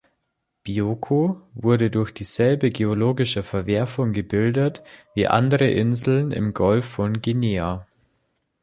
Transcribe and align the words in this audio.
Bioko 0.63 1.39
wurde 1.53 1.91
durch 1.91 2.11
dieselbe 2.11 2.71
geologische 2.71 3.43
Verwerfung 3.43 4.13
gebildet 4.13 4.81
wie 5.13 5.27
andere 5.27 5.69
Inseln 5.69 6.31
im 6.31 6.55
Golf 6.55 6.85
von 6.87 7.21
Guinea. 7.21 7.85